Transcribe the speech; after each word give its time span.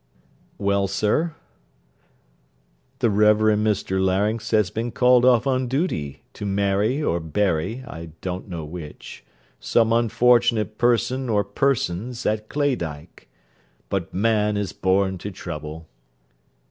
'Well, 0.57 0.87
sir?' 0.87 1.35
'The 2.97 3.09
Reverend 3.11 3.63
Mr 3.67 4.03
Larynx 4.03 4.49
has 4.49 4.71
been 4.71 4.91
called 4.91 5.25
off 5.25 5.45
on 5.45 5.67
duty, 5.67 6.23
to 6.33 6.43
marry 6.43 7.03
or 7.03 7.19
bury 7.19 7.83
(I 7.85 8.07
don't 8.21 8.49
know 8.49 8.65
which) 8.65 9.23
some 9.59 9.93
unfortunate 9.93 10.79
person 10.79 11.29
or 11.29 11.43
persons, 11.43 12.25
at 12.25 12.49
Claydyke: 12.49 13.29
but 13.89 14.11
man 14.11 14.57
is 14.57 14.73
born 14.73 15.19
to 15.19 15.29
trouble!' 15.29 15.85